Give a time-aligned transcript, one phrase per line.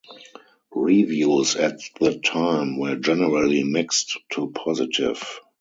[0.71, 5.41] Reviews at the time were generally mixed-to-positive.